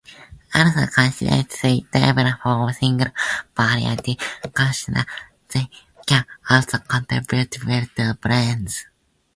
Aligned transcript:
Although 0.55 0.87
considered 0.87 1.51
suitable 1.51 2.33
for 2.41 2.73
single-variety 2.73 4.15
ciders, 4.15 5.05
they 5.49 5.69
can 6.07 6.25
also 6.49 6.79
contribute 6.79 7.63
well 7.67 7.85
to 7.97 8.15
blends. 8.19 8.85